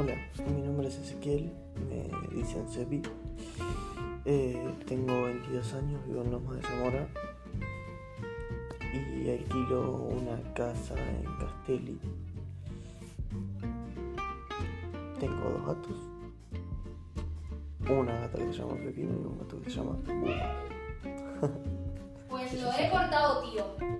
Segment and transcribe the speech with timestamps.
[0.00, 0.14] Hola,
[0.54, 1.50] mi nombre es Ezequiel,
[1.90, 3.02] me dicen Sepi.
[4.24, 7.08] Eh, tengo 22 años, vivo en Loma de Zamora
[8.94, 11.98] y alquilo una casa en Castelli.
[15.18, 15.96] Tengo dos gatos,
[17.90, 19.98] una gata que se llama Pepino y un gato que se llama
[22.28, 23.97] Pues lo he cortado, tío.